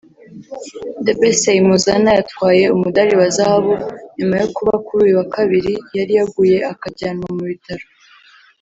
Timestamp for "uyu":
5.05-5.15